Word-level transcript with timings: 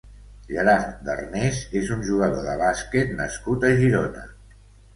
Gerard 0.51 1.03
Darnés 1.09 1.59
és 1.81 1.93
un 1.97 2.01
jugador 2.09 2.47
de 2.49 2.57
bàsquet 2.63 3.15
nascut 3.23 3.69
a 3.71 3.75
Girona. 3.85 4.29